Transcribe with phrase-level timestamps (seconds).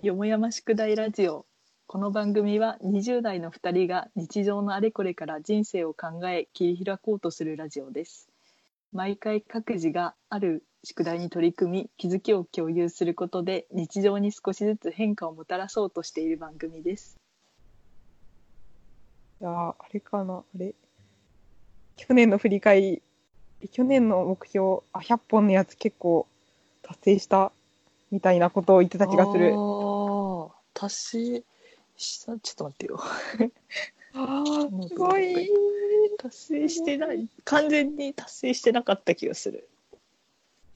[0.00, 1.44] よもやま宿題ラジオ。
[1.88, 8.28] この番組は20代の2人が日常のあれこれから人生を考え切り開こうとするラジオです。
[8.92, 17.16] 毎回各自がある宿題に取り組み気づきを共有することで日常に少しずつ変化をもたらそうとしている番組です。
[19.40, 20.74] いやーあれかな、あれ？
[21.96, 23.02] 去年の振り返り、
[23.72, 26.28] 去年の目標、あ、100本のやつ結構
[26.82, 27.50] 達成した
[28.10, 29.54] みたいなことを言ってた気がする。
[30.78, 31.42] 達成
[31.96, 33.00] したちょっと待ってよ
[34.14, 35.50] あーすごい。
[36.18, 39.68] 達成してない完全に達成してなかった気がする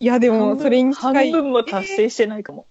[0.01, 1.30] いや、でも、それに近い。
[1.30, 2.66] 半分も達成してないかも、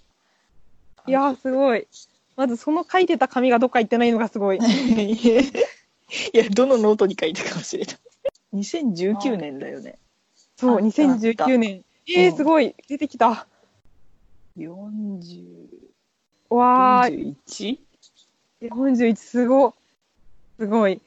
[1.08, 1.88] いやー、すごい。
[2.36, 4.60] まず、その書いてた紙がどっか行ってないのがすごい。
[4.60, 7.96] いやどのノートに書いたかもしれない
[8.56, 9.98] 2019年だよね
[10.58, 11.86] そう、あった2019年。
[12.08, 12.76] えー、うんすごい。
[12.90, 13.48] 出てきた。
[14.58, 15.91] 40
[16.56, 17.80] わー、41
[18.62, 19.74] 41、すご。
[20.60, 21.02] すごい。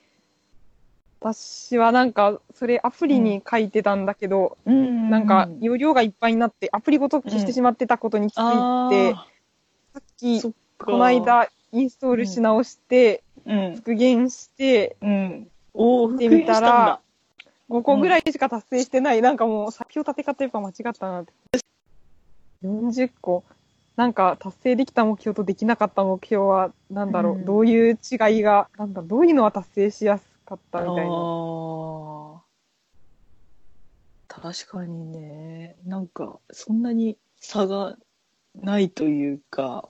[1.20, 9.26] 私はなんか、それアプリに書いてたんだけど、うんなんか、容量がいっぱいになって、アプリごと消してしまってたことに気づいて、あ
[9.94, 10.52] さっきっか。
[10.86, 13.76] この間、インストールし直して、うん。
[13.76, 15.48] 復元して、うん。
[15.72, 17.00] おお見てみたら
[17.68, 19.22] 5個ぐらいしか達成してない。
[19.22, 21.32] なんかもう、作標立て方やっぱ間違ったなって。
[22.62, 23.44] 40個。
[23.96, 27.44] なんか、達成できた目標とできなかった目標は、なんだろう、うん。
[27.44, 32.42] どういう違いが、なんだどういうのは達成しやすかったみたいな。
[34.28, 35.76] 確かにね。
[35.84, 37.96] なんかそんなに差が
[38.54, 39.88] ないというか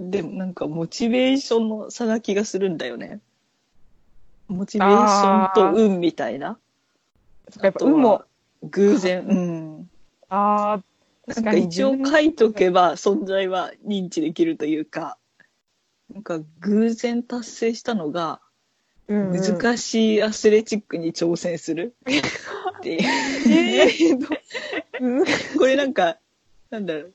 [0.00, 3.20] でもなんかモチベーションの差な気がするんだよね。
[4.48, 6.58] モチベーションと運みたいな。
[7.62, 8.24] やっぱ運も、
[8.62, 9.90] 偶然うん。
[10.30, 10.84] ああ、
[11.28, 15.18] なんか一応書いとけば存在は認知できるというか。
[16.12, 18.40] なんか偶然達成したのが
[19.08, 21.94] うんうん、難しいアスレチックに挑戦する。
[22.78, 23.00] っていう。
[23.50, 24.38] えー
[25.58, 26.18] これなんか、
[26.70, 27.14] なんだろう、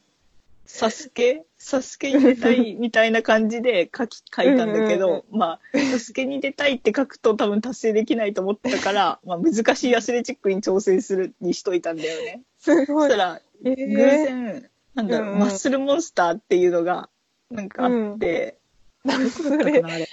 [0.66, 1.44] サスケ？
[1.58, 12.42] サスケに出たいみたいな感じで書き、書いたんだけうんうんど、まあ、サスケに出たいって書くと多分達成できないと思ったから、まあ難しいアスレチックに挑戦するにしといたんだよね。
[12.58, 13.10] すごい。
[13.10, 13.18] そした。
[13.18, 17.10] ら、えー偶然、なんだろう、うんうんマッスルモンスターっていうのが、
[17.50, 18.58] なんかあって、
[19.04, 20.08] なんかそれ、なあれ。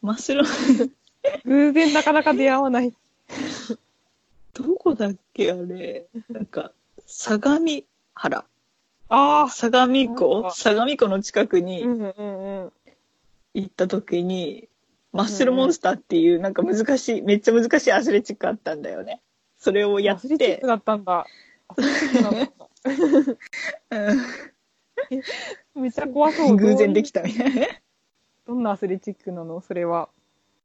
[0.00, 0.42] マッスル、
[1.44, 2.92] 偶然なかなか出会わない。
[4.54, 6.06] どこだっけあれ。
[6.28, 6.72] なんか、
[7.06, 7.82] 相模
[8.14, 8.44] 原。
[9.08, 10.42] あ相模湖？
[10.44, 11.82] か相模湖の近くあ、に。
[13.54, 14.68] 行った時に、
[15.12, 19.20] マッスルモンスターっていうなんか難しい、めっちゃ難しいアスレチックあったんだよね。
[19.58, 21.26] それをやってク、だったんだ。
[21.68, 22.66] アスレチックだったんだ。
[25.74, 26.56] めっちゃ怖そう。
[26.56, 27.22] 偶然できた。
[27.22, 27.66] たみたいな。
[28.46, 29.60] どんなアスレチックなの？
[29.60, 30.08] それは。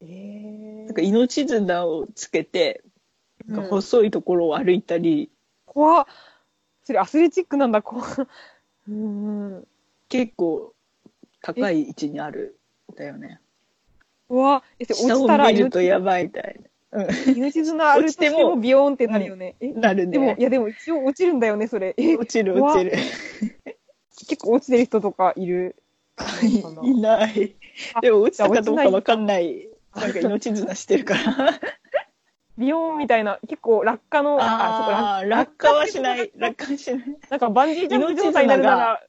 [0.01, 2.83] えなんか命綱をつけて、
[3.47, 5.29] なんか細いところを歩いたり、
[5.65, 6.05] 怖っ。
[6.83, 8.27] それアスレチックなんだ、怖っ。
[8.87, 9.67] うんうん。
[10.09, 10.73] 結構
[11.41, 12.57] 高い位置にある
[12.91, 13.39] んだよね。
[14.27, 14.63] 怖っ。
[14.79, 16.69] え、下を落ちたら見るとや命ばいみたいな。
[16.91, 17.07] うん。
[17.35, 19.55] 命綱あるとしてももビヨーンってなるよね。
[19.59, 19.71] え？
[19.73, 20.43] なるでも、ねい。
[20.43, 21.93] やでも一応落ちるんだよね、それ。
[21.97, 22.93] え、落ちる落ちる。
[24.27, 25.75] 結構落ちてる人とかいる？
[26.83, 27.55] いない。
[27.93, 29.69] あでも落ちたかどうかわかんない。
[29.95, 31.59] なんか命綱してるから。
[32.57, 36.31] ビヨーンみたいな、結構落下の、ああ、そう落下はしない。
[36.35, 37.17] 落下はしない。
[37.29, 39.03] なんかバンジージャンプ状態になるなら、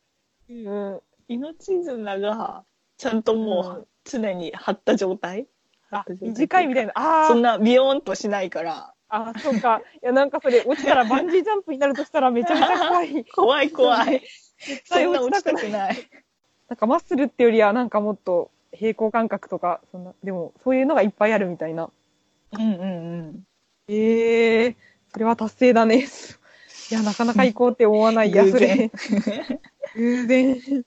[0.50, 1.00] うん。
[1.28, 2.64] 命綱が
[2.98, 5.46] ちゃんともうんう常に張った状態。
[5.90, 6.92] あ、短いみたいな。
[6.94, 7.22] な。
[7.22, 8.94] あーそんなビヨーンとしないから。
[9.08, 9.80] あ、そうか。
[10.02, 13.24] いや、なんかそれ、落ちたらバンジージャンプになるとしたらめちゃめちゃ怖い。
[13.32, 14.22] 怖い怖い。
[14.58, 15.96] 絶そんな対落ちたくない。
[16.68, 21.90] なんかマッスルってよりは、なんかもっと平行感覚とか、そんな、でも、そういうのがいっぱいあるみたいな。
[22.52, 23.44] うんうんうん。
[23.88, 24.76] ええー、
[25.12, 26.06] それは達成だね。
[26.90, 28.90] いや、なかなか行こうって思わないや、 偶それ然。。
[29.94, 30.84] 偶然。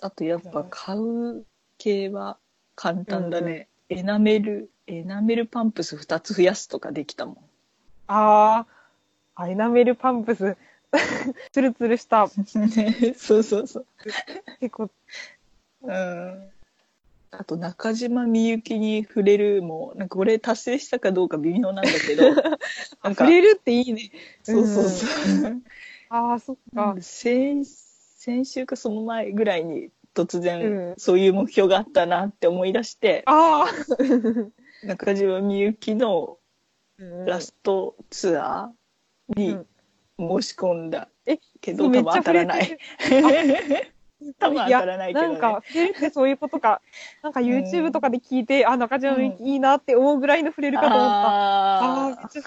[0.00, 1.44] あとやっぱ買う
[1.78, 2.38] 系は
[2.74, 3.68] 簡単だね。
[3.90, 7.36] エナメル、エナメルパンプス2つ増やすとかできたもん。
[8.06, 10.56] あー、あエナメルパンプス。
[11.52, 12.28] ツルツルした、
[13.16, 13.86] そうそうそう。
[14.60, 14.90] 結構、
[15.82, 16.50] うん。
[17.30, 22.34] あと中島みゆきに触れるも、なんかこれ達成したかどうか微妙なんだけど、なん
[23.14, 24.10] か触、れるっていいね。
[24.42, 25.62] そうそうそう。
[26.08, 26.96] ああ、そっか。
[27.00, 29.90] 先先週かその前ぐらいに
[30.26, 33.66] 突う然んそういう目標があったなって思い出して、あ
[34.82, 36.38] 中島みゆきの
[36.98, 37.02] あ。
[37.24, 39.66] ラストツアーにうん
[40.18, 42.78] 申し込んだえ、けど、多分当たらない。
[44.38, 46.82] 多分当たらないけど、ね、なんか、触れるってそういうことか。
[47.22, 51.36] なんか YouTube とかで聞いて、あ、中島みゆきいいなって思うぐらいの触れるかと思った。
[51.78, 52.42] ああー、めっち。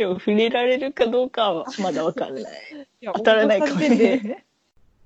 [0.00, 2.42] でも触れられるかどうかはまだわかんない。
[3.02, 4.46] いや当たらないかも思った時点でね。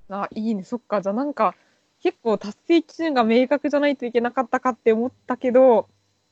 [0.07, 0.63] あ、いいね。
[0.63, 1.01] そっか。
[1.01, 1.53] じゃあなんか、
[2.01, 5.89] 結構達成基準が明確じゃないといけなかったかって思ったけど、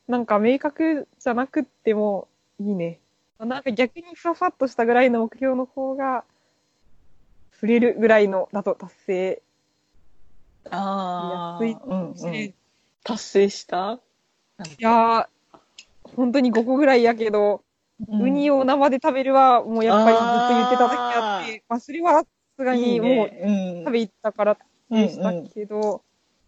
[0.07, 3.01] なんか明確じゃなくってもいいね。
[3.37, 6.23] なんか逆にふわふわっとしたぐらいの目標の方が、
[7.51, 9.41] 触れるぐらいのだと達成
[10.69, 12.11] ああ、うん。
[12.17, 12.53] うんい。
[13.03, 13.99] 達成した？
[14.79, 15.59] やー、
[16.15, 17.62] 本当に5個ぐらいやけど、
[17.99, 22.25] ウニをを生で食べるはもうやっぱりずっと言ってただけあって、まあそれはさ
[22.57, 23.29] すがにもう
[23.85, 24.57] 食べ行ったから
[24.89, 26.01] でしたけど、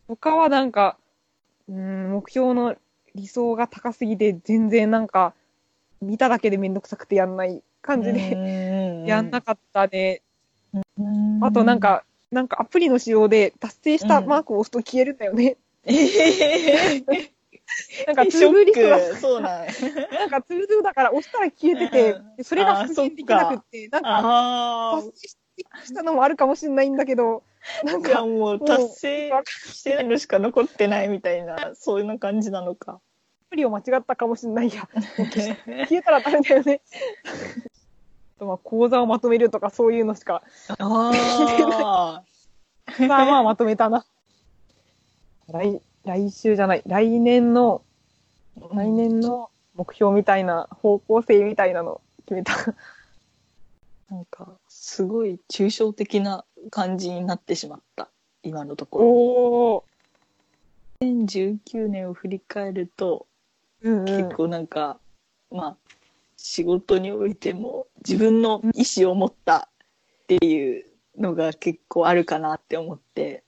[0.08, 0.72] 他はなん。
[0.72, 0.98] か、
[1.68, 2.76] うん、目標の
[3.16, 5.08] 理想が高すぎて、全然なん。
[5.08, 5.34] か、
[6.02, 6.74] 見ただけでめん。
[6.74, 7.36] どくさくてやん。
[7.38, 9.32] ない感じで、でやん。
[9.32, 10.22] なかったね。
[10.98, 11.44] うん。
[11.44, 12.48] あとなん、か、なん。
[12.48, 15.18] かアプリの仕様で達成したマークを押すと消えるん。
[15.18, 15.58] だよね。
[15.86, 17.30] えー、
[18.08, 18.74] なんか、ツールリ
[19.20, 19.68] そうなん。
[20.12, 25.28] なんかツールだから押したら消えててうん、でそれが復元できなくって、なんか、あ達成
[25.86, 27.44] したのもあるかもしれないんだけど、
[27.84, 29.32] なんか、もう達成
[29.74, 32.94] してないのしか残ってないみたいな、そういう感じなのか。
[32.94, 34.88] アプリを間違ったかもしれないや。
[34.92, 36.82] 消えたらダメだよね。
[38.38, 42.24] あとまあ講座をまとめるとかそういうのしか、ああ、
[43.00, 44.06] まあまあまとめたな。
[45.48, 47.82] 来、来週じゃない、来年の、
[48.72, 52.54] 来年の目標みたいな、方向性みたいなの決めた。
[54.10, 58.10] なんか、すごい抽象的な感じになってしまった。
[58.44, 59.06] 今のところ。
[59.08, 61.26] おー。
[61.26, 63.26] 2019年を振り返ると、
[63.82, 64.06] うんうん。
[64.06, 65.00] 結構なんか、
[65.50, 65.78] まあ、
[66.38, 69.70] 仕事においても自分の意思を持った
[70.26, 70.86] っていう
[71.18, 73.42] のが結構あるかなって思って、うん、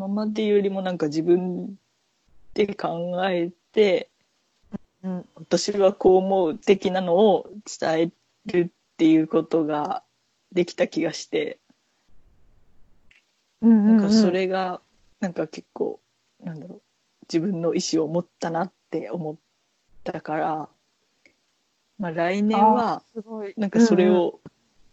[0.00, 1.78] 今までよりもなんか自分
[2.54, 4.08] で考えて、
[5.02, 5.28] うん。
[5.34, 8.12] 私はこう思う的なのを伝
[8.46, 10.02] えるっていうことが
[10.52, 11.58] できた気がして、
[13.60, 14.80] うんなんかそれが
[15.20, 16.00] なんか結構
[16.42, 16.82] なんだろう
[17.30, 19.36] 自分の意思を持ったなって思っ
[20.02, 20.68] たから、
[21.98, 23.02] まあ、来年は。
[23.58, 24.16] なんかそれうんうん。
[24.20, 24.40] を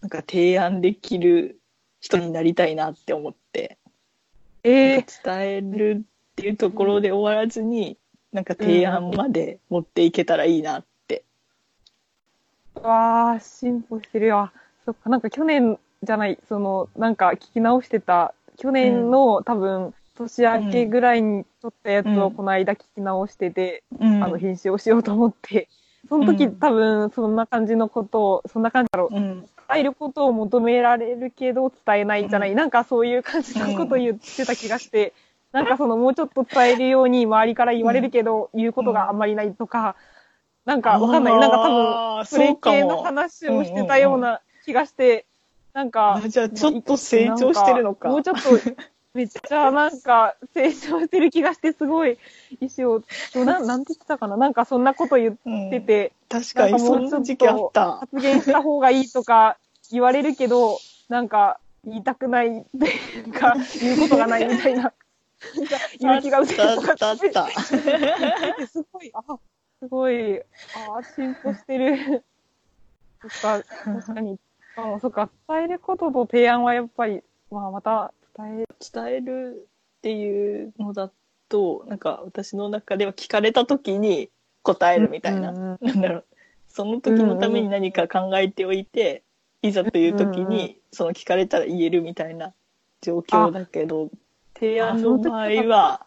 [0.01, 1.61] なんか提案できる
[2.01, 3.46] 人になりたいなって思って、
[4.67, 7.97] え伝えるっていうところで終わらずに
[8.33, 11.23] なんか提案まで持っていけたらいいなって。
[12.83, 14.51] わあ、進歩してるよ。
[14.85, 22.21] そっか、なんか去年じゃない、その、なんか聞き直してた、去年の、多分、年明けぐらいに撮ったやつうん。
[22.23, 24.23] をこの間聞き直してて、うん。
[24.23, 25.69] あの、編集をしようと思って、
[26.09, 26.59] その時、うん。
[26.59, 29.15] 多分、そんな感じのことを、そんな感じだろう。
[29.75, 35.13] えることを求められるけど伝えないじゃない、なんかそういう感じのことを言ってた気がして、
[35.51, 39.95] なんかそのもうちょっと伝えるように周りから言われるけど、言うことがあんまりないとか、
[40.65, 41.39] なんかわかんない。
[41.39, 45.25] なんか多分、それ系の話をしてたような気がして、
[45.73, 48.09] なんか、あじゃあちょっと成長してるのか。
[48.09, 48.49] もうちょっと、
[49.17, 52.19] めっちゃなんか成長してる気がして、すごい
[52.61, 53.01] 意思を、
[53.43, 57.97] なん なんて言ってたかななんかそんなこと言ってて、確かにそんな時期あった。
[57.97, 59.57] 発言した方がいいとか
[59.91, 60.77] 言われるけど、
[61.09, 62.85] なんか言いたくないって
[63.17, 64.93] いうか、言うことがないみたいな。
[65.99, 67.61] 勇気が失せとかあったあった。
[68.67, 69.39] すごい、あ、
[69.79, 70.43] すごい、あ、
[71.15, 72.23] 進歩してる。
[73.21, 74.39] そっか、確かに。
[74.77, 79.67] あそっか、伝えることと提案はやっぱり、まあまた伝え、伝える
[79.97, 81.11] っていうのだ
[81.49, 84.29] と、なんか私の中では聞かれた時に
[84.63, 85.51] 答えるみたいな。
[85.51, 86.25] うんうんなんだろう。
[86.67, 89.23] その時のために何か考えておいて、
[89.63, 92.53] いざという時うんうんに、その聞かれたら言えるみたいな
[93.01, 94.11] 状況だけど、
[94.53, 96.05] 提案の場合は、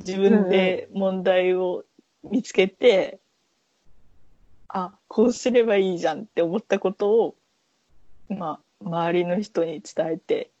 [0.00, 1.84] 自分で問題を
[2.24, 3.20] 見つけて、
[4.68, 7.34] あ、こうすればいいじゃんって思ったことを、
[8.28, 10.51] まあ、周りの人に伝えて、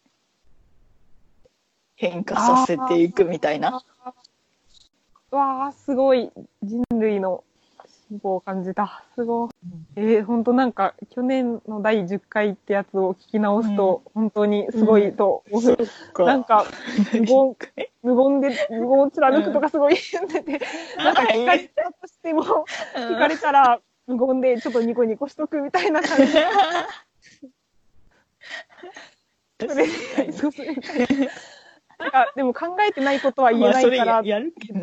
[2.02, 3.80] 変化させていくみたいな。
[5.30, 7.44] わあ、すごい人類の
[8.08, 9.04] 進歩を感じた。
[9.14, 9.50] すごい。
[9.94, 15.62] えー、本当なんか、去年の第10回ってやつを聞き直すと、本当にすごいと思う。
[15.62, 15.76] そっ
[16.12, 16.24] か。
[16.24, 16.66] なんか、
[17.14, 17.56] 無言、
[18.02, 20.60] 無言で、無言を貫くとかすごい言ってて、
[20.96, 22.42] なんか聞かれたとしても、
[22.96, 26.32] 聞かれたら無言でちょっとニコニコしとくみたいな感じ。
[29.60, 29.74] それ
[30.26, 31.06] で、そうするみたいな。
[31.06, 31.34] なんか、
[32.34, 34.16] でも考えてないことは言えないから。
[34.16, 34.80] や、やるけど。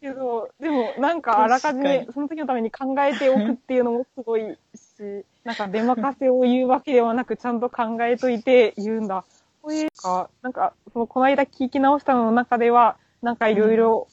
[0.00, 9.24] けど、でもなんかあらかじめその時のために考えておくっていうのもすごいし、なんか出任せを言うわけではなく、ちゃんと考えといて言うんだ。
[9.62, 14.08] これか、なんか、その、この間聞き直したのの中では、なんかいろいろ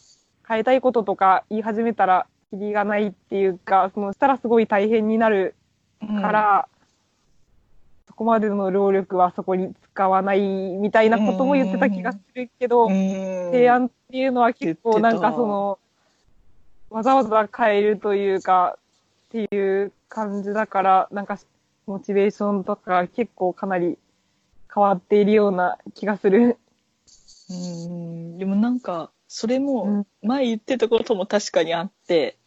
[0.47, 5.55] 変えたいこととか言い始めたら、キリがないっていうか、その、したらすごい大変になる
[5.99, 6.76] から、そ
[8.17, 15.79] こまでの労力はそこに使わないみたいなことも言ってた気がするけど、提提案っていうのは結構なんかその、
[16.89, 18.77] わざわざ変えるというか、
[19.29, 21.37] っていう感じだから、なんか、
[21.85, 23.97] モチベーションとか結構かなり
[24.73, 26.57] 変わっているような気がする。
[27.49, 28.37] うん。
[28.37, 30.07] でもなんかそれうもん。
[30.21, 32.37] 前言ってたことも確かにあって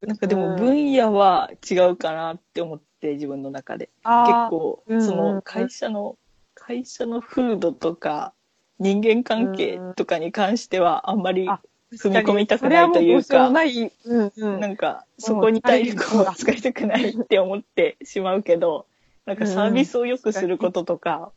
[0.00, 0.40] なんかでうん。
[0.40, 3.86] も分野は違うかなって思って自分の中で。
[3.86, 6.16] 結あ構その会社の
[6.54, 8.32] 会社の風土とか
[8.78, 11.60] 人間関係とかに関してはあんまりあ
[11.92, 13.58] 踏み込みたくないというかも
[14.04, 14.60] うんうん。
[14.60, 18.86] なんかそこに体力を使いたくないって思ってしまうけど
[19.26, 21.32] なんかサービスを良くすることとか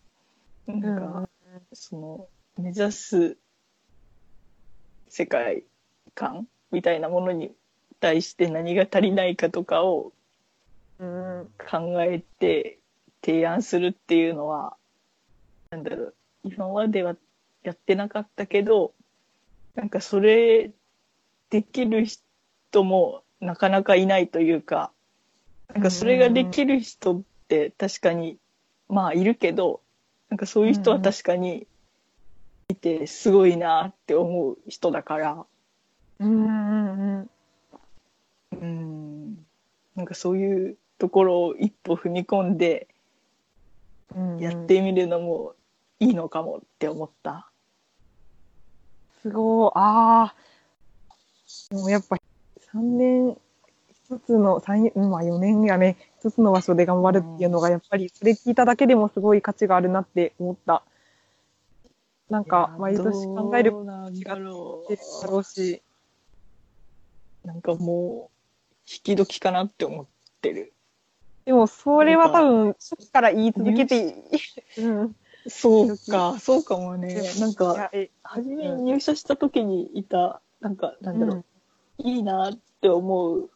[0.67, 1.29] なんうんか
[1.74, 3.38] その目指す
[5.10, 5.63] 世界
[6.13, 7.51] 観みたいなものに
[8.00, 10.12] 対して何が足りないかとかを
[10.99, 12.79] うん考えて
[13.21, 14.77] 提案するっていうのは
[15.71, 17.15] なんだろう今までは
[17.63, 18.93] やってなかったけど
[19.75, 20.71] なんかそれ
[21.49, 24.91] できる人もなかなかいないというか
[25.73, 28.37] なんかそれができる人って確かに
[28.87, 29.81] まあいるけど
[30.29, 31.67] なんかそういう人は確かに
[32.69, 35.45] いてすごいなって思う人だから
[36.19, 37.29] うんうんうん。
[38.61, 39.45] うん
[39.95, 42.87] なんかそういうところを一歩踏み込んで
[44.39, 45.53] やってみるのも
[45.99, 47.49] いいのかもって思った。
[49.21, 49.71] すごい。
[49.75, 50.35] ああ。
[51.69, 52.17] でもやっぱ
[52.73, 53.37] 3年、
[53.89, 60.83] 一つの、三うんまあ4年やね、一つの場所で頑張るっていうのが、やっぱりそれ聞いただけでもすごい価値があるなって思った。
[62.29, 65.81] なんか、毎年考えるこどうなんだろとってるだろうし、
[67.43, 67.47] う。
[67.47, 68.35] なんかもう
[68.87, 70.05] 引き時かなって思っ
[70.41, 70.75] てる。
[71.45, 74.15] でもそれは多分、初期から言い続けて、
[74.77, 75.15] うん。
[75.47, 77.21] そうか、そうかもね。
[77.39, 77.91] なんいか
[78.23, 81.45] 初めに入社した時にいたなんかなんだろう、
[81.99, 83.49] いいなって思う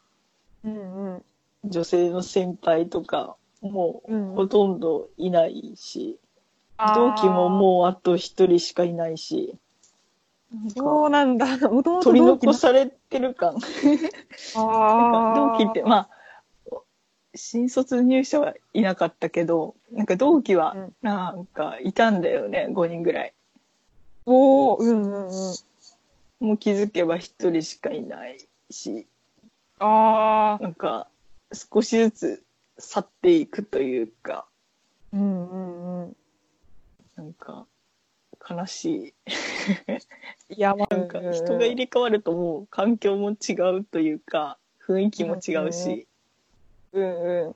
[0.63, 1.23] うんうん。
[1.65, 6.19] 女性の先輩とかもううんほとんどいないし、
[6.77, 9.55] あー同期ももうあと一人しかいないし。
[10.75, 11.45] そうなんだ。
[11.69, 13.55] もともと取り残されてる感。
[13.57, 13.63] なんか
[14.55, 16.09] あー同期って、まあ、
[17.39, 23.33] 新卒入社はいなかったけど、なんか同期はうんなんかいたんだよね、5人ぐらい。
[24.25, 25.53] おー、うんうんう
[26.43, 26.47] ん。
[26.47, 29.07] もう気づけば一人しかいないし、
[29.79, 30.63] ああ。
[30.63, 31.07] なんか
[31.53, 32.43] 少しずつ
[32.77, 34.45] 去っていくというか、
[35.13, 36.15] うんうんうん。
[37.15, 37.65] なんか
[38.49, 39.13] 悲し
[40.49, 40.53] い。
[40.55, 46.08] いや、まあ、なんか人が入れ替わるともう環境も違うというか、雰囲気も違うし、
[46.93, 47.55] うんうん。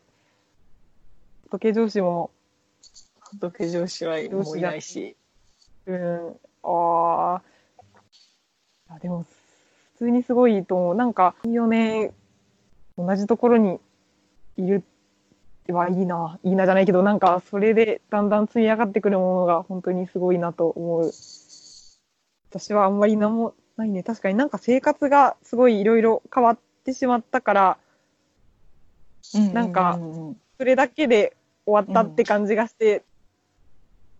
[1.51, 2.31] 時計上司も、
[3.39, 5.15] 仏上司はもういないし。
[5.85, 6.39] うん。
[6.63, 7.41] あ
[8.89, 8.99] あ。
[8.99, 9.23] でも、
[9.93, 10.95] 普通にすごいと思う。
[10.95, 12.13] なんか、4年、
[12.97, 13.79] 同じところに
[14.57, 14.83] いる
[15.69, 16.39] はいいな。
[16.43, 21.11] いいなじゃないけど、なんか、それでだんだん積み上がってくるものが本当にすごいなと思う。
[22.49, 24.03] 私はあんまり何もないね。
[24.03, 27.77] 確かになんか生活がすごいいろいろ変わってしまったから、
[29.53, 29.99] なんか
[30.57, 33.03] それだけで終わったって感じがして、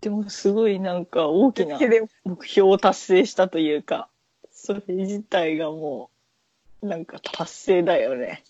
[0.00, 1.78] でもすごいなんか大きな
[2.24, 4.08] 目標を達成したというか、
[4.52, 6.10] それ自体がも
[6.82, 8.42] う、なんか達成だよね。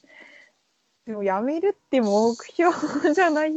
[1.07, 2.73] でもやめるって目標
[3.15, 3.53] じゃない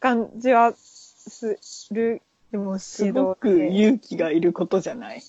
[0.00, 1.58] 感じはす
[1.90, 2.22] る。
[2.50, 5.22] でもすごく勇気がいることじゃない？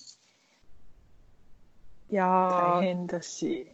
[2.10, 3.66] いやー、大変だし。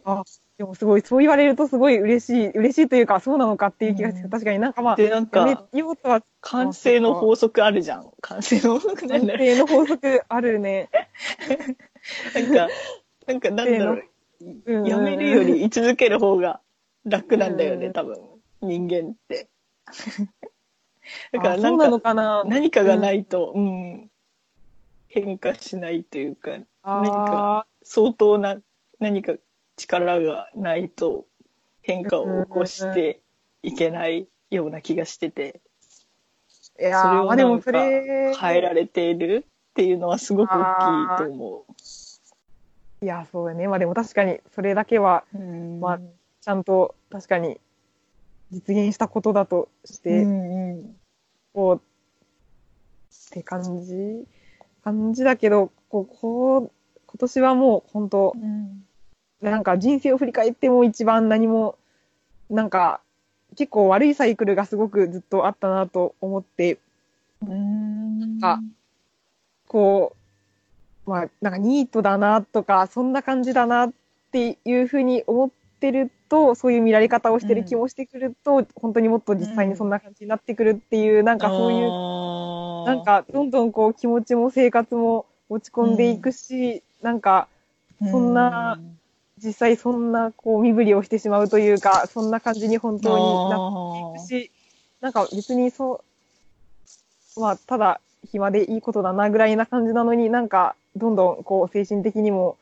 [0.57, 8.11] でもすごい、そう言われるとすごい嬉しい、嬉しいというか、そうなのかっていう気がして、うん確かになんかまあ、で、なんか、ようとは、完成の法則あるじゃん。
[8.21, 10.89] 完成の法則なん安だろ定の法則あるね。
[12.35, 12.39] う。
[12.39, 12.73] なんか、
[13.27, 13.95] なんかなんだろう。
[13.95, 14.01] うん
[14.65, 16.61] うんやめるより居続ける方が
[17.05, 18.17] 楽なんだよね、うん多分。
[18.61, 19.49] 人間って。
[21.31, 22.43] だからななんかのかな。
[22.45, 24.11] 何かがないと、うん、
[25.07, 26.65] 変化しないというか、何
[27.09, 28.57] かあ相当な
[28.99, 29.33] 何か
[29.75, 31.25] 力がないと
[31.81, 33.21] 変化を起こして
[33.63, 41.65] いけないような気がしてて、ーいやー、それをなんか変えられているっていうのはすごく大きいと思
[43.01, 43.67] いや、そうだね。
[43.67, 45.23] まあでも確かに、それだけは、
[45.79, 45.99] まあ
[46.41, 47.59] ちゃんと確かに
[48.51, 50.95] 実現したことだとして、うんうん。
[51.53, 54.27] こう、って感じ
[54.83, 56.71] 感じだけど、こう、こう、
[57.11, 58.83] 今年はもう本当、うん。
[59.41, 61.77] なんか人生を振り返っても一番何も、
[62.49, 63.01] なんか、
[63.55, 66.79] 結構悪いサイクルがすごくずっとあったなと思って、
[67.41, 68.39] うん。
[68.41, 68.59] あ
[69.67, 70.15] こ
[71.05, 73.93] う、まあ、なんかニートだなとか、そんな感じだなっ
[74.31, 75.49] ていうふうに思っ
[75.79, 87.47] てると、そういう見られ方をしてる気もしてくると、本当にもっと実際にそんな感じになってくるっていう、なんかそういう、うなんかどんどんこう気持ちも生活も落ち込んでいくし、なんか
[87.99, 88.79] そんな
[89.43, 94.51] 実際そんなこう身振りをしてしまうというか、そんな感じに本当になっていくし、
[95.01, 96.03] なんか別にそ
[97.35, 102.57] う、まあ、ただ暇でいいことだなぐらいな感じなのになんか、どんどんこう精神的にも、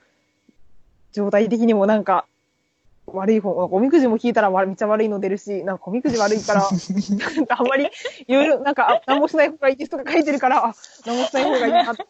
[1.12, 2.26] 状態的にもなんか、
[3.14, 6.62] 悪い方、おみくじも聞いたらわめっちゃ悪いの出るし、なんかおみくじ悪いから、
[7.36, 7.90] なんかあんまり、
[8.28, 10.76] いろいろ、なんか、あ何もしない方がいいですとか書いてるから、あ、
[11.06, 12.04] 何もしない方がいいなって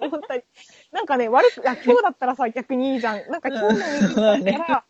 [0.00, 0.44] 思ったり、
[0.92, 3.30] なんかね、悪く、あ、今日だったらさ、逆にいいじゃん。
[3.30, 4.84] なんか今日のおみくじだったら、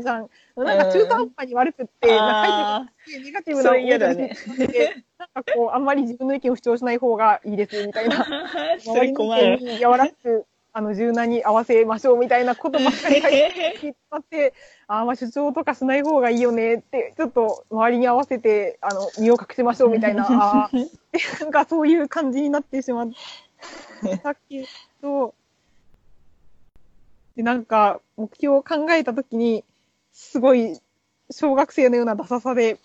[0.00, 0.28] じゃん。
[0.56, 3.70] なんか中途半端に悪くって、なんか書いてるネガティブな
[5.18, 8.24] なんかこう、あんまり自分の意見を主張しない方がいいです、みたいな。
[8.84, 14.54] 周りの意見に柔らかく、あの、柔軟に合わせましょう、みたいなことばっかり書いてあって、
[14.86, 20.24] あーまあ主張とかしない方がいいよねって、ちょっと周りに合わせて、あの、身を隠しましょう、みたいな、
[20.64, 20.88] あー
[21.40, 23.10] なんかそういう感じになってしまっ
[24.22, 24.66] たけ
[25.02, 25.34] ど、
[27.36, 29.64] で、なんか、目標を考えたときに、
[30.12, 30.80] すごい、
[31.30, 32.78] 小学生のようなダサさで、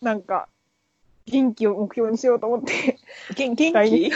[0.00, 0.48] なんか、
[1.26, 2.98] 元気を目標にしようと思って、
[3.36, 3.72] 元気？
[3.72, 4.10] 年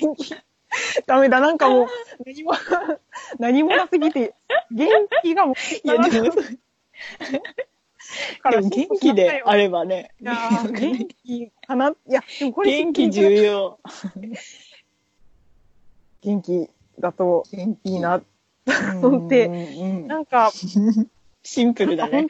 [0.00, 0.34] 元気。
[1.06, 1.86] ダメだ、なんかもう、
[2.24, 2.52] 何も、
[3.38, 4.34] 何もなすぎて、
[4.70, 4.88] 元
[5.22, 6.32] 気がもう、 いや、でも、
[8.42, 10.10] からでも元気であればね。
[10.20, 13.78] いやー元気かないや、でもこれ元気重要。
[16.22, 18.22] 元気だと元気いいな。
[19.02, 20.52] 思ってうんなんか、
[21.42, 22.26] シンプルだね。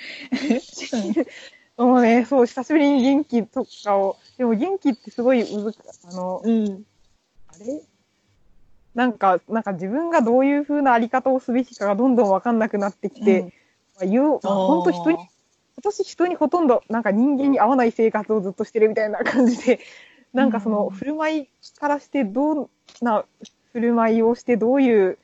[1.77, 6.85] もうね、そう、久しぶりに元気とかを、でも元気ってすごい難しい、あの、うん。
[7.49, 7.83] あれ？
[8.95, 13.47] なんか、なんか自分がどういう風なあり方をすべきかがどんどんわかんなくなってきて、うん。
[13.47, 13.53] ま
[14.03, 15.29] あ言う、まあ本当人に、今
[15.83, 19.81] 年人にほとんどなんか人間に合わない生活をずっとしてるみたいな感じで、
[20.33, 20.91] なんかそのうん。
[20.91, 21.49] 振る舞い
[21.79, 23.25] からしてどんな
[23.73, 25.19] 振る舞いをしてどういう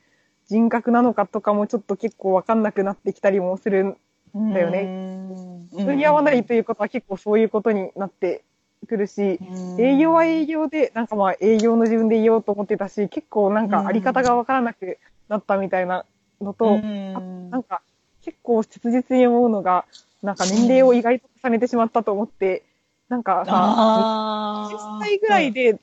[0.47, 3.97] 人格なのかとかもちょっと結構わかんなくなってきたりもする
[4.33, 5.27] うんだよね。
[5.71, 8.43] 人に合わないということは結構そういうことになって
[8.85, 9.39] くるし、
[9.77, 14.97] 営業は営業で、なんかまあ営業の自分でいようと思ってたし、結構なんかあり方がわからなく
[15.29, 16.05] なったみたいな
[16.41, 16.81] のと、
[17.15, 17.81] あなんか
[18.21, 19.85] 結構切実に思うのが、
[20.21, 22.63] なんか年齢を意外と重ねてしまったと思って、
[23.09, 25.79] なんかさ、あ20歳ぐらいで、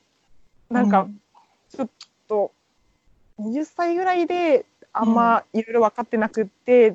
[0.71, 1.09] なんか、
[1.71, 1.89] ちょっ
[2.29, 2.53] と、
[3.39, 6.95] 20歳ぐらいで、あんまいろいろ分かってなくって、っ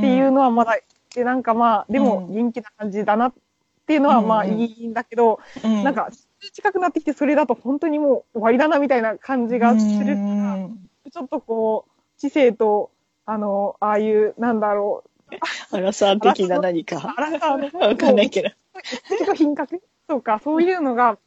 [0.00, 0.76] ていうのはまだ、
[1.14, 2.34] で、なんかまあ、でもうん。
[2.34, 3.40] 元気な感じだなって
[3.94, 5.84] いうのはまあいいんだけど、うん。
[5.84, 6.10] なんか、
[6.52, 10.68] 近くなってきてそれだと本当にもう終わりだなみたいな感じがするから、
[11.10, 12.90] ちょっとこう、知性と、
[13.26, 17.14] あの、ああいう、なんだろう、アラサー的な何か。
[17.16, 18.50] あらさ、の、わかんないけど。
[19.08, 19.82] 結構品格？
[20.08, 21.18] そうか、そういうのが、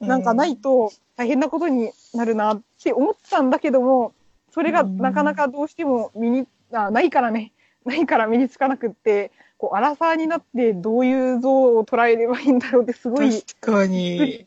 [0.00, 4.12] なんかないと大変なことになるなって思ったんだけども、
[4.52, 7.52] それがなかなかどうしても身に、あないからね、
[7.84, 14.46] ないから身につかなくって、こう、アラサーになってどういう像を捉えればいいんだろうってすごい、確かに。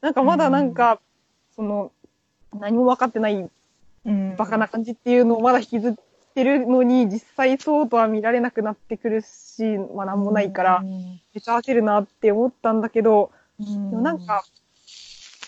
[0.00, 1.00] なんかまだなんか、
[1.54, 1.92] その、
[2.58, 3.50] 何も分かってない
[4.36, 5.94] バカな感じっていうのをまだ引きずっ
[6.34, 10.82] てるのに、実際そうとは見られなくなってくるし、まあなんもないから、
[11.34, 14.44] めちゃ焦るなって思ったんだけど、ででもなんか、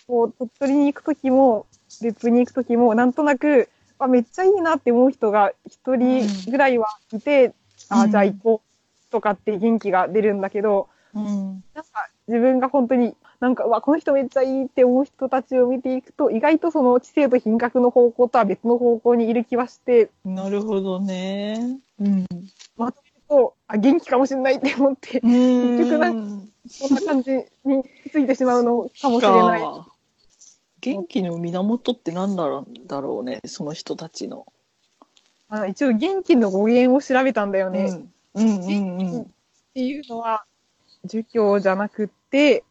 [0.06, 1.66] こう、鳥取に行くときも、
[2.02, 7.54] 別府に行くときも、なんとなく、あ、めっちゃいいなって思う人が一人ぐらいはいて、
[7.88, 21.78] あ、うんじゃあ行こうとかって元気が出るんだけど、うんなんか自分が本当になんか、うわ、この人めっちゃいいって思う人たちを見ていくと、意外とその知性と品格の方向とは別の方向にいる気はして、なるほどね。
[22.00, 22.26] うん。
[22.78, 27.32] まとめると、あ、元気かもしれないって思って、結局なんそんな感じ
[27.66, 29.60] についてしまうのかもしれない。
[29.60, 29.88] か
[30.80, 34.46] 元気の源って何だろうだろうね、その人たちの。
[35.62, 37.90] あ一応元気の語源を調べたんだよね。
[37.90, 39.22] うんうんうんうん。
[39.22, 39.26] っ
[39.74, 40.44] ていうのは、
[41.04, 42.64] 儒教じゃなくって、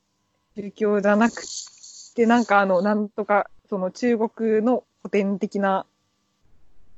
[0.56, 5.86] 儒教じゃなくって、なんかあの、なんとか、その中国の古典的な、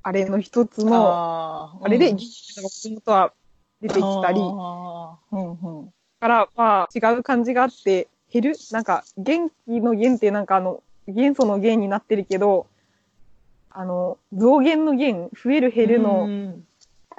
[0.04, 3.34] あれの一つの、あーあれで、うん元気のもとは、
[3.82, 5.93] 出てきたり、うんうん。
[6.19, 8.56] から、まあ、違う感じがあって、減る？
[8.71, 12.67] なんか、元気の元ってなんかあの、元素の元になってるけど、
[13.77, 16.65] あの、増減の減、増える減るうの、ん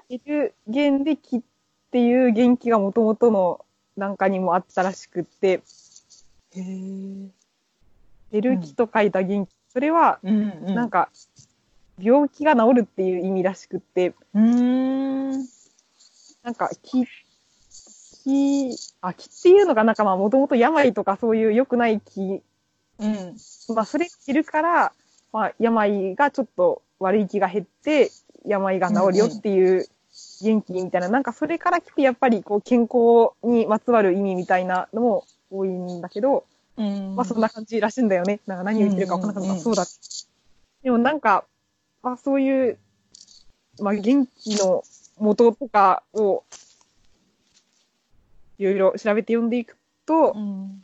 [0.09, 1.43] 減る減で気っ
[1.91, 3.65] ていう元気が元々の
[3.97, 5.61] なんかにもあったらしくって、へ
[6.57, 6.63] え。
[8.33, 9.51] 減る気と書いた元気。
[9.69, 10.19] それは。
[10.23, 11.11] なんか、
[11.99, 15.47] 病気が治るっていう意味らしくって、うーん。
[16.43, 17.05] なんか、気、
[18.25, 22.43] 気、あ、気っていうのがなんかまあもともと病とかそういう良くない気、
[22.99, 23.37] うん。
[23.75, 24.93] まあそれが減るから、
[25.37, 28.11] まあ病がちょっと悪い気が減って、
[28.47, 29.87] 病が治るよっていう
[30.43, 36.47] 元気みたいな、なんかそれから来てやっぱりこう健康にまつわる意味みたいなのも多いんだけど、
[36.79, 37.17] うん。
[37.17, 38.41] まあそんな感じらしいんだよね。
[38.47, 39.63] なんか何を言ってるか分からなかった。
[39.63, 39.85] そうだ。
[40.83, 41.45] でもなんか、
[42.03, 42.79] まあそういう、
[43.79, 44.85] まあ元気の
[45.19, 46.45] 元とかを、
[48.57, 50.83] いろいろ調べて読んでいくとう、ん。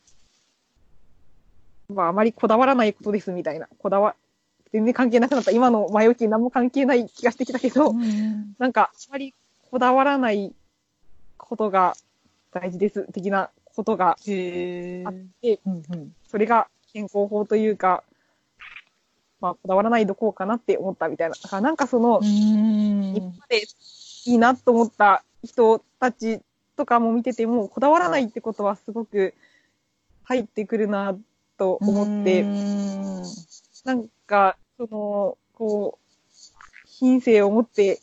[1.89, 3.67] まああまりこだわらないことですみたいな。
[3.79, 4.15] こだわ、
[4.73, 5.51] 全然関係なくなった。
[5.51, 9.35] 今の前置き何も関係ない気がしてきたけど、うんなんかあまり
[9.71, 10.55] こだわらない
[11.37, 11.95] ことが
[12.53, 14.11] 大事です的なことが。
[14.11, 16.15] あって、うんうん。
[16.29, 18.03] それが健康法というか、
[19.41, 21.35] まあ、こだわらないどこうかなって思ったみたいな。
[21.35, 23.63] だからなんかその、うん今まで
[24.25, 26.41] いいなと思った人たち
[26.77, 29.35] とかも見てても、こだわらないってことはすごく
[30.23, 31.17] 入ってくるな
[31.59, 33.23] と思って、うん
[33.85, 36.19] なんか、その、こう、
[36.87, 38.01] 品性を持って、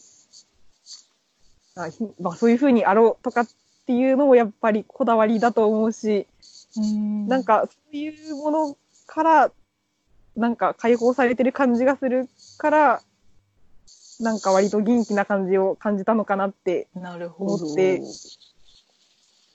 [1.75, 3.47] あひまあ、そういうふうにあろうとかっ
[3.85, 6.27] ていうのもやっぱりこだわりだと思うし、
[7.27, 9.51] なん、か、そういうものから、
[10.35, 13.01] なんか解放されてる感じがするから、
[14.19, 16.87] なんか割と元気な感じを感じたのかなって。
[17.37, 18.01] 思って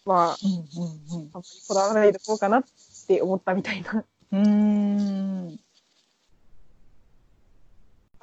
[0.06, 2.64] まあ、うんうんあんまりこだわらないでこうかなっ
[3.06, 4.04] て思ったみたいな。
[4.32, 5.58] うん。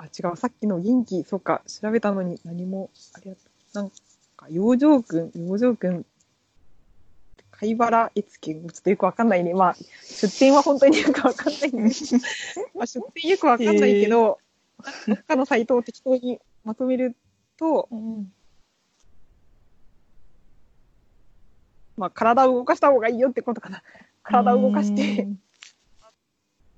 [0.02, 0.06] うん。
[0.06, 3.42] あ、違う、さっきの元気、そうか、調べたのに何も、ありがと
[3.74, 3.76] う。
[3.76, 3.90] なん
[4.36, 6.06] か、養生君、養生君、
[7.52, 9.54] 貝原越見、ちょっとよくわかんないね。
[9.54, 12.16] まあ、出典は本当に よくわかんないんです。
[12.74, 14.40] まあ、出典よくわかんないけど、
[15.08, 17.16] どっかのサイトを適当にまとめる
[17.58, 18.34] と、うん
[21.98, 23.84] まあ、体を動かした方がいいよってことかな。
[24.24, 25.28] 体を動かして、、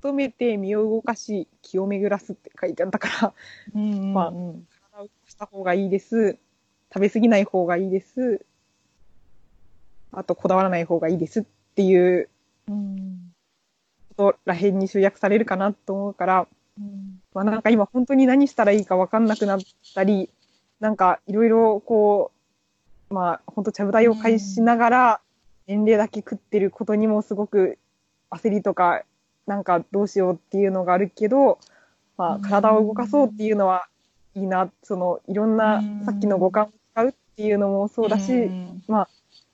[0.04, 3.34] 止めて身を動かし、気を巡らすって書いてあったから、
[3.74, 6.38] うんまあうん体を動かした方がいいです。
[6.94, 8.46] 食べ過ぎない方がいいです。
[10.12, 11.44] あと、こだわらない方がいいですっ
[11.76, 12.30] ていう
[12.68, 13.34] うん
[14.18, 19.60] ことらへんに集約されるかなと思うから、うんまあなんか今本当に何したらいいかわかんなくなっ
[19.96, 20.30] たり、
[20.80, 22.32] なんかいろいろこ
[23.10, 25.22] う、まあ本当ちゃぶ台を返しながら、
[25.66, 27.80] 年齢だけ食ってることにもすごく
[28.30, 29.04] 焦りとか、
[29.48, 31.60] なんかどうしようっていうのがあるけど、
[32.18, 33.88] まあ体を動かそうっていうのは
[34.36, 36.06] いいな、そのいろんなうん。
[36.06, 38.82] さっきの五感を使うっていうのもそうだし、うん。
[38.88, 39.08] と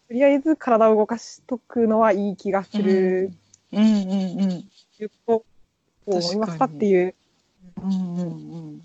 [0.10, 3.32] りあえず体を動かしとくのはいい気がする。
[3.72, 3.80] うん。
[3.80, 4.64] うんうん
[4.98, 5.46] というこ
[6.06, 7.16] とを思いましたっていう。
[7.82, 8.24] うんうんう
[8.72, 8.82] ん。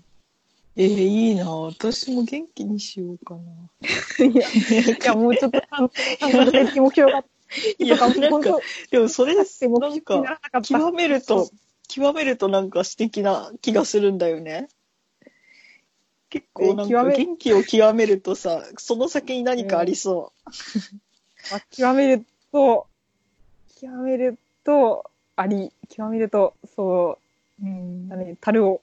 [0.77, 1.49] えー、いいな。
[1.49, 3.41] 私も元気にしようかな。
[4.25, 5.89] いや、いやもうちょっと単
[6.19, 7.23] 単発的目標が、
[7.79, 8.59] い やなんか
[8.91, 10.39] でもそれなんか。
[10.63, 11.49] 極めると
[11.87, 14.67] 極めるとなんか素敵な気がするんだよね。
[16.29, 20.33] 結構なんか元気を極めるとさその先に何かありそ
[21.51, 22.87] まあ極めると、
[23.79, 27.19] 極めると、あり、極めると、そ
[27.61, 27.67] うう。
[27.67, 28.81] うんう、だね、樽を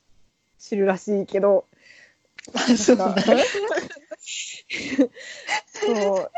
[0.58, 1.66] 知るらしいけど、
[2.76, 2.96] そう。
[5.66, 6.30] そう、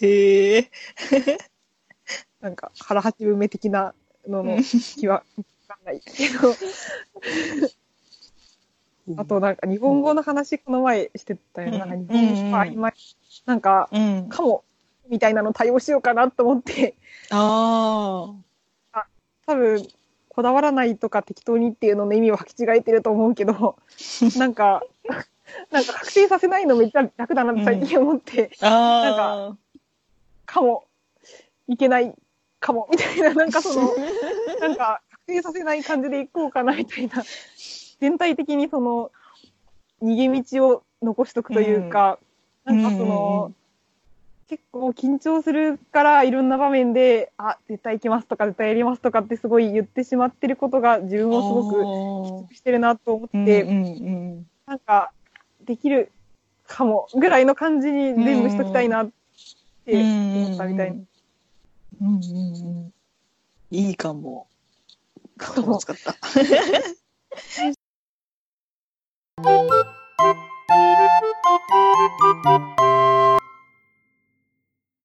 [0.00, 0.70] へえ。
[2.40, 3.94] なんか腹八分目的な
[4.26, 6.54] ののうん気は、わかんないけど、
[9.16, 11.78] あとなんか日本語の話この前してたよね。
[11.78, 12.94] うんなんか日本語が曖昧。
[13.46, 14.28] なんか、うん。
[14.28, 14.64] かも、
[15.08, 16.94] みたいなの対応しようかなと思って、
[17.30, 18.34] あ
[19.46, 19.86] 多分、
[20.28, 23.76] こだわらないとか適当にっていうのの意味を履き違えてると思うけど、
[24.38, 24.82] なんか、
[25.70, 28.66] なんか確定させないのめっちゃ楽だなって最近思って、あ。
[28.66, 29.56] ああ。
[30.46, 30.84] かも、
[31.68, 32.14] いけない
[32.60, 33.90] かも、みたいな、なんかその、
[34.60, 37.22] なんか確定させない感じでいこうかな、みたいな、
[38.00, 39.10] 全体的にその、
[40.02, 42.18] 逃げ道を残しとくというか、
[42.64, 43.52] なんかその、
[44.48, 55.12] 結構緊張するからいろんな場面で、あ、絶対行きますとか絶対やりますとかってすごい言ってしまってることが自分をすごくごしてるなと思って、うんうんなんか、
[55.64, 56.12] できる
[56.66, 59.10] かも、ぐらいの感じに全部しときたいなっ
[59.84, 60.96] て思ったみたいな。
[62.00, 62.20] うんうんう
[62.88, 62.92] ん。
[63.70, 64.46] いいかも。
[65.36, 66.14] かっこつかった。